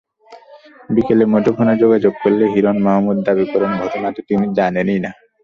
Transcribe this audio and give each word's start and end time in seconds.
বিকেলে 0.89 1.25
মুঠোফোনে 1.25 1.73
যোগাযোগ 1.83 2.13
করলে 2.23 2.45
হিরন 2.53 2.77
মাহমুদ 2.85 3.17
দাবি 3.27 3.45
করেন, 3.53 3.71
ঘটনাটি 3.81 4.21
তিনি 4.29 4.45
জানেনই 4.57 4.99
না। 5.05 5.11